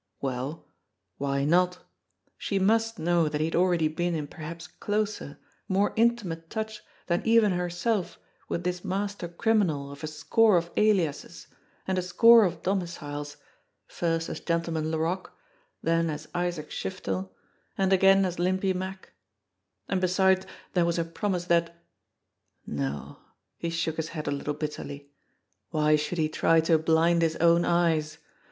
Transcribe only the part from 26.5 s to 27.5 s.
to blind his